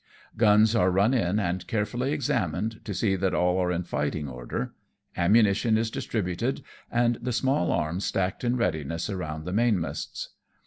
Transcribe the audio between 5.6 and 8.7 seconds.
is distributed, and the small arms stacked in